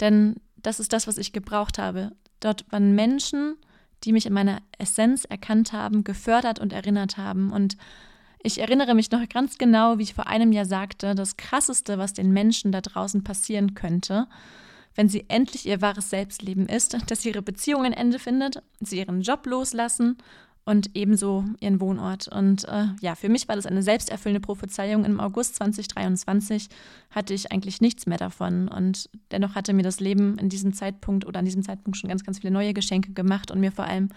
Denn 0.00 0.36
das 0.56 0.78
ist 0.78 0.92
das, 0.92 1.06
was 1.06 1.18
ich 1.18 1.32
gebraucht 1.32 1.78
habe. 1.78 2.12
Dort 2.40 2.70
waren 2.70 2.94
Menschen, 2.94 3.56
die 4.04 4.12
mich 4.12 4.26
in 4.26 4.32
meiner 4.32 4.58
Essenz 4.78 5.24
erkannt 5.24 5.72
haben, 5.72 6.04
gefördert 6.04 6.58
und 6.60 6.72
erinnert 6.72 7.16
haben. 7.16 7.52
Und 7.52 7.76
ich 8.42 8.58
erinnere 8.58 8.94
mich 8.94 9.10
noch 9.10 9.28
ganz 9.28 9.58
genau, 9.58 9.98
wie 9.98 10.02
ich 10.02 10.14
vor 10.14 10.26
einem 10.26 10.52
Jahr 10.52 10.64
sagte, 10.64 11.14
das 11.14 11.36
Krasseste, 11.36 11.98
was 11.98 12.12
den 12.12 12.32
Menschen 12.32 12.72
da 12.72 12.80
draußen 12.80 13.22
passieren 13.24 13.74
könnte, 13.74 14.26
wenn 14.94 15.08
sie 15.08 15.24
endlich 15.28 15.66
ihr 15.66 15.80
wahres 15.80 16.10
Selbstleben 16.10 16.66
ist, 16.66 16.96
dass 17.10 17.24
ihre 17.24 17.42
Beziehung 17.42 17.84
ein 17.84 17.92
Ende 17.92 18.18
findet, 18.18 18.62
sie 18.80 18.98
ihren 18.98 19.22
Job 19.22 19.46
loslassen 19.46 20.18
und 20.64 20.90
ebenso 20.94 21.44
ihren 21.60 21.80
Wohnort. 21.80 22.28
Und 22.28 22.64
äh, 22.68 22.86
ja, 23.00 23.14
für 23.14 23.28
mich 23.28 23.48
war 23.48 23.56
das 23.56 23.66
eine 23.66 23.82
selbsterfüllende 23.82 24.40
Prophezeiung. 24.40 25.04
Im 25.04 25.18
August 25.18 25.56
2023 25.56 26.68
hatte 27.10 27.34
ich 27.34 27.50
eigentlich 27.50 27.80
nichts 27.80 28.06
mehr 28.06 28.18
davon. 28.18 28.68
Und 28.68 29.10
dennoch 29.32 29.54
hatte 29.54 29.72
mir 29.72 29.82
das 29.82 29.98
Leben 29.98 30.38
in 30.38 30.48
diesem 30.48 30.72
Zeitpunkt 30.72 31.26
oder 31.26 31.40
an 31.40 31.44
diesem 31.44 31.64
Zeitpunkt 31.64 31.96
schon 31.96 32.08
ganz, 32.08 32.22
ganz 32.22 32.40
viele 32.40 32.52
neue 32.52 32.74
Geschenke 32.74 33.12
gemacht 33.12 33.50
und 33.50 33.58
mir 33.58 33.72
vor 33.72 33.86
allem 33.86 34.10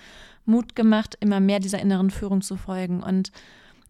Mut 0.46 0.76
gemacht, 0.76 1.18
immer 1.20 1.40
mehr 1.40 1.60
dieser 1.60 1.80
inneren 1.80 2.12
Führung 2.12 2.42
zu 2.42 2.58
folgen. 2.58 3.02
Und 3.02 3.32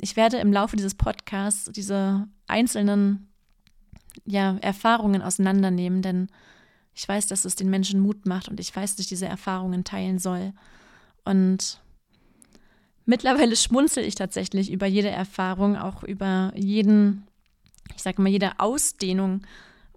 ich 0.02 0.16
werde 0.16 0.38
im 0.38 0.52
Laufe 0.52 0.76
dieses 0.76 0.96
Podcasts 0.96 1.72
diese 1.72 2.28
einzelnen 2.48 3.28
ja, 4.26 4.58
Erfahrungen 4.62 5.22
auseinandernehmen, 5.22 6.02
denn 6.02 6.28
ich 6.94 7.08
weiß, 7.08 7.28
dass 7.28 7.46
es 7.46 7.56
den 7.56 7.70
Menschen 7.70 8.00
Mut 8.00 8.26
macht 8.26 8.48
und 8.48 8.60
ich 8.60 8.74
weiß, 8.74 8.96
dass 8.96 9.02
ich 9.02 9.10
diese 9.10 9.28
Erfahrungen 9.28 9.84
teilen 9.84 10.20
soll. 10.20 10.54
Und 11.26 11.82
mittlerweile 13.06 13.56
schmunzel 13.56 14.06
ich 14.06 14.16
tatsächlich 14.16 14.72
über 14.72 14.86
jede 14.86 15.10
Erfahrung, 15.10 15.76
auch 15.76 16.04
über 16.04 16.54
jeden, 16.56 17.28
ich 17.96 18.02
sage 18.02 18.22
mal, 18.22 18.30
jede 18.30 18.60
Ausdehnung 18.60 19.42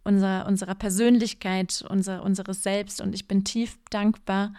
unserer, 0.03 0.47
unserer 0.47 0.75
Persönlichkeit, 0.75 1.85
unser, 1.89 2.25
unseres 2.25 2.63
Selbst. 2.63 3.01
Und 3.01 3.15
ich 3.15 3.29
bin 3.29 3.45
tief 3.45 3.79
dankbar, 3.91 4.53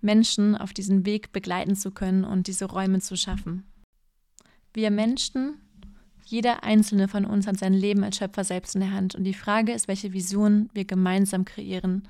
Menschen 0.00 0.56
auf 0.56 0.72
diesem 0.72 1.04
Weg 1.04 1.32
begleiten 1.32 1.74
zu 1.74 1.90
können 1.90 2.24
und 2.24 2.46
diese 2.46 2.66
Räume 2.66 3.00
zu 3.00 3.16
schaffen. 3.16 3.64
Wir 4.72 4.90
Menschen, 4.90 5.58
jeder 6.24 6.62
einzelne 6.62 7.08
von 7.08 7.24
uns 7.24 7.46
hat 7.46 7.58
sein 7.58 7.74
Leben 7.74 8.04
als 8.04 8.16
Schöpfer 8.16 8.44
selbst 8.44 8.74
in 8.74 8.80
der 8.80 8.92
Hand. 8.92 9.14
Und 9.14 9.24
die 9.24 9.34
Frage 9.34 9.72
ist, 9.72 9.88
welche 9.88 10.12
Vision 10.12 10.70
wir 10.72 10.84
gemeinsam 10.84 11.44
kreieren, 11.44 12.06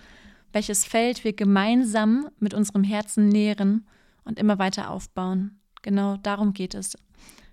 welches 0.52 0.84
Feld 0.84 1.24
wir 1.24 1.32
gemeinsam 1.32 2.28
mit 2.38 2.52
unserem 2.52 2.84
Herzen 2.84 3.28
nähren 3.28 3.86
und 4.24 4.38
immer 4.38 4.58
weiter 4.58 4.90
aufbauen. 4.90 5.60
Genau 5.82 6.16
darum 6.18 6.52
geht 6.52 6.74
es. 6.74 6.96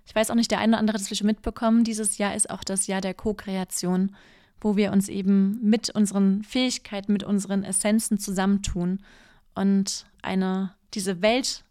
Ich 0.04 0.14
weiß 0.14 0.30
auch 0.30 0.34
nicht, 0.34 0.50
der 0.50 0.58
eine 0.58 0.72
oder 0.72 0.80
andere 0.80 0.98
hat 0.98 1.10
es 1.10 1.16
schon 1.16 1.26
mitbekommen. 1.26 1.84
Dieses 1.84 2.18
Jahr 2.18 2.34
ist 2.34 2.50
auch 2.50 2.64
das 2.64 2.86
Jahr 2.86 3.00
der 3.00 3.14
Co-Kreation, 3.14 4.14
wo 4.60 4.76
wir 4.76 4.92
uns 4.92 5.08
eben 5.08 5.58
mit 5.62 5.90
unseren 5.90 6.42
Fähigkeiten, 6.42 7.12
mit 7.12 7.24
unseren 7.24 7.62
Essenzen 7.62 8.18
zusammentun 8.18 9.00
und 9.54 10.06
eine, 10.22 10.74
diese 10.94 11.22
Welt 11.22 11.64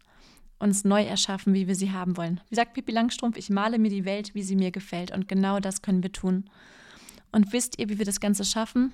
uns 0.60 0.84
neu 0.84 1.04
erschaffen, 1.04 1.54
wie 1.54 1.68
wir 1.68 1.76
sie 1.76 1.92
haben 1.92 2.18
wollen. 2.18 2.42
Wie 2.50 2.56
sagt 2.56 2.74
Pippi 2.74 2.92
Langstrumpf, 2.92 3.38
ich 3.38 3.50
male 3.50 3.78
mir 3.80 3.90
die 3.90 4.06
Welt, 4.06 4.34
wie 4.34 4.44
sie 4.44 4.56
mir 4.56 4.72
gefällt. 4.72 5.12
Und 5.12 5.28
genau 5.28 5.60
das 5.60 5.82
können 5.82 6.04
wir 6.04 6.12
tun. 6.12 6.50
Und 7.32 7.54
wisst 7.54 7.78
ihr, 7.80 7.90
wie 7.90 7.98
wir 7.98 8.06
das 8.06 8.20
Ganze 8.20 8.44
schaffen? 8.44 8.94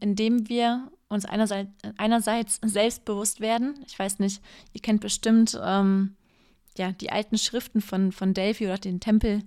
Indem 0.00 0.48
wir 0.48 0.90
uns 1.08 1.24
einerseits, 1.24 1.70
einerseits 1.98 2.60
selbstbewusst 2.64 3.40
werden. 3.40 3.74
Ich 3.86 3.98
weiß 3.98 4.18
nicht, 4.18 4.42
ihr 4.72 4.80
kennt 4.80 5.00
bestimmt 5.00 5.60
ähm, 5.62 6.16
ja, 6.78 6.92
die 6.92 7.10
alten 7.10 7.36
Schriften 7.36 7.80
von, 7.80 8.12
von 8.12 8.32
Delphi 8.32 8.66
oder 8.66 8.78
den 8.78 9.00
Tempel 9.00 9.42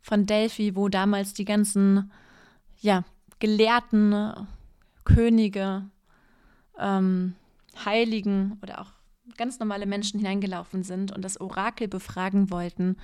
von 0.00 0.26
Delphi, 0.26 0.76
wo 0.76 0.88
damals 0.88 1.34
die 1.34 1.44
ganzen 1.44 2.12
ja, 2.80 3.04
Gelehrten, 3.40 4.46
Könige, 5.04 5.90
ähm, 6.78 7.34
Heiligen 7.84 8.58
oder 8.62 8.82
auch 8.82 8.92
ganz 9.36 9.58
normale 9.58 9.86
Menschen 9.86 10.18
hineingelaufen 10.20 10.82
sind 10.82 11.12
und 11.12 11.22
das 11.22 11.40
Orakel 11.40 11.88
befragen 11.88 12.50
wollten, 12.50 12.96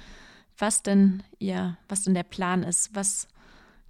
was 0.58 0.82
denn 0.82 1.22
ihr, 1.38 1.76
was 1.88 2.04
denn 2.04 2.14
der 2.14 2.22
Plan 2.22 2.62
ist, 2.62 2.94
was 2.94 3.28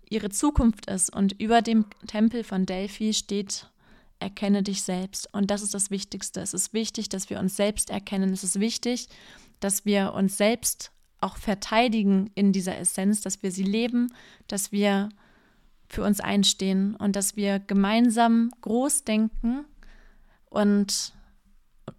ihre 0.08 0.30
Zukunft 0.30 0.86
ist. 0.86 1.14
Und 1.14 1.40
über 1.40 1.62
dem 1.62 1.86
Tempel 2.06 2.44
von 2.44 2.66
Delphi 2.66 3.12
steht, 3.12 3.70
erkenne 4.18 4.62
dich 4.62 4.82
selbst. 4.82 5.32
Und 5.32 5.50
das 5.50 5.62
ist 5.62 5.74
das 5.74 5.90
Wichtigste. 5.90 6.40
Es 6.40 6.54
ist 6.54 6.72
wichtig, 6.72 7.08
dass 7.08 7.30
wir 7.30 7.38
uns 7.38 7.56
selbst 7.56 7.90
erkennen. 7.90 8.32
Es 8.32 8.44
ist 8.44 8.60
wichtig, 8.60 9.08
dass 9.60 9.84
wir 9.84 10.14
uns 10.14 10.36
selbst 10.36 10.90
auch 11.20 11.36
verteidigen 11.36 12.30
in 12.34 12.52
dieser 12.52 12.78
Essenz, 12.78 13.22
dass 13.22 13.42
wir 13.42 13.50
sie 13.50 13.62
leben, 13.62 14.12
dass 14.46 14.72
wir 14.72 15.08
für 15.88 16.02
uns 16.02 16.20
einstehen 16.20 16.96
und 16.96 17.16
dass 17.16 17.36
wir 17.36 17.58
gemeinsam 17.60 18.50
groß 18.60 19.04
denken 19.04 19.64
und 20.50 21.14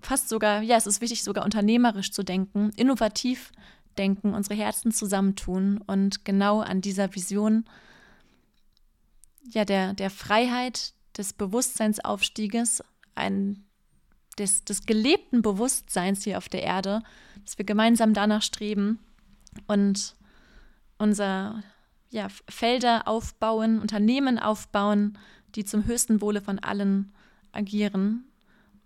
fast 0.05 0.29
sogar, 0.29 0.61
ja, 0.61 0.77
es 0.77 0.87
ist 0.87 1.01
wichtig, 1.01 1.23
sogar 1.23 1.43
unternehmerisch 1.43 2.11
zu 2.11 2.23
denken, 2.23 2.71
innovativ 2.75 3.51
denken, 3.97 4.33
unsere 4.33 4.55
Herzen 4.55 4.91
zusammentun 4.91 5.79
und 5.85 6.25
genau 6.25 6.61
an 6.61 6.81
dieser 6.81 7.15
Vision 7.15 7.65
ja, 9.43 9.65
der, 9.65 9.93
der 9.93 10.09
Freiheit, 10.09 10.93
des 11.17 11.31
Bewusstseinsaufstieges, 11.33 12.83
ein, 13.15 13.63
des, 14.37 14.65
des 14.65 14.85
gelebten 14.85 15.41
Bewusstseins 15.41 16.23
hier 16.23 16.37
auf 16.37 16.49
der 16.49 16.63
Erde, 16.63 17.03
dass 17.45 17.57
wir 17.57 17.65
gemeinsam 17.65 18.13
danach 18.13 18.41
streben 18.41 18.99
und 19.67 20.15
unser 20.97 21.63
ja, 22.09 22.27
Felder 22.49 23.07
aufbauen, 23.07 23.79
Unternehmen 23.79 24.39
aufbauen, 24.39 25.17
die 25.55 25.63
zum 25.63 25.85
höchsten 25.85 26.19
Wohle 26.19 26.41
von 26.41 26.59
allen 26.59 27.13
agieren 27.53 28.25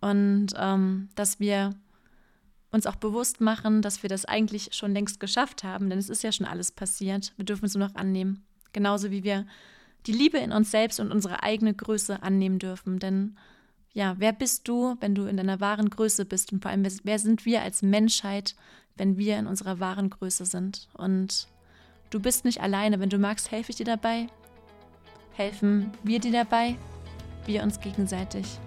und 0.01 0.47
ähm, 0.57 1.09
dass 1.15 1.39
wir 1.39 1.75
uns 2.71 2.85
auch 2.85 2.95
bewusst 2.95 3.41
machen, 3.41 3.81
dass 3.81 4.03
wir 4.03 4.09
das 4.09 4.25
eigentlich 4.25 4.69
schon 4.73 4.93
längst 4.93 5.19
geschafft 5.19 5.63
haben, 5.63 5.89
denn 5.89 5.99
es 5.99 6.09
ist 6.09 6.23
ja 6.23 6.31
schon 6.31 6.45
alles 6.45 6.71
passiert. 6.71 7.33
Wir 7.35 7.45
dürfen 7.45 7.65
es 7.65 7.75
nur 7.75 7.87
noch 7.87 7.95
annehmen. 7.95 8.43
Genauso 8.73 9.09
wie 9.11 9.23
wir 9.23 9.45
die 10.05 10.11
Liebe 10.11 10.37
in 10.37 10.51
uns 10.51 10.71
selbst 10.71 10.99
und 10.99 11.11
unsere 11.11 11.43
eigene 11.43 11.73
Größe 11.73 12.21
annehmen 12.21 12.59
dürfen. 12.59 12.99
Denn 12.99 13.37
ja, 13.93 14.15
wer 14.19 14.33
bist 14.33 14.67
du, 14.67 14.95
wenn 14.99 15.15
du 15.15 15.25
in 15.25 15.37
deiner 15.37 15.59
wahren 15.59 15.89
Größe 15.89 16.25
bist? 16.25 16.53
Und 16.53 16.61
vor 16.61 16.71
allem, 16.71 16.85
wer 17.03 17.19
sind 17.19 17.45
wir 17.45 17.61
als 17.61 17.81
Menschheit, 17.81 18.55
wenn 18.97 19.17
wir 19.17 19.37
in 19.37 19.47
unserer 19.47 19.79
wahren 19.79 20.09
Größe 20.09 20.45
sind? 20.45 20.87
Und 20.93 21.47
du 22.11 22.19
bist 22.19 22.45
nicht 22.45 22.61
alleine. 22.61 22.99
Wenn 22.99 23.09
du 23.09 23.17
magst, 23.17 23.51
helfe 23.51 23.71
ich 23.71 23.77
dir 23.77 23.85
dabei. 23.85 24.27
Helfen 25.33 25.91
wir 26.03 26.19
dir 26.19 26.31
dabei, 26.31 26.75
wir 27.45 27.63
uns 27.63 27.79
gegenseitig. 27.79 28.59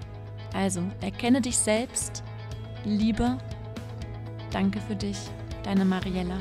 Also, 0.54 0.82
erkenne 1.00 1.40
dich 1.40 1.56
selbst, 1.56 2.22
liebe. 2.84 3.38
Danke 4.50 4.80
für 4.80 4.96
dich, 4.96 5.18
deine 5.62 5.84
Mariella. 5.84 6.38